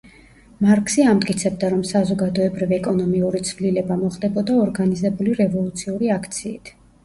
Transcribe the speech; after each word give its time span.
მარქსი 0.65 1.03
ამტკიცებდა, 1.11 1.69
რომ 1.73 1.83
საზოგადოებრივ 1.89 2.75
ეკონომიური 2.79 3.43
ცვლილება 3.53 4.01
მოხდებოდა 4.03 4.59
ორგანიზებული 4.65 5.41
რევოლუციური 5.45 6.15
აქციით. 6.21 6.79